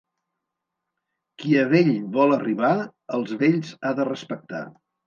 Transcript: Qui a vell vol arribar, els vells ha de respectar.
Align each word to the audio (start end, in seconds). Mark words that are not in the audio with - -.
Qui 1.43 1.53
a 1.65 1.67
vell 1.75 1.93
vol 2.17 2.35
arribar, 2.41 2.73
els 3.21 3.39
vells 3.45 3.79
ha 3.87 3.97
de 4.03 4.13
respectar. 4.15 4.69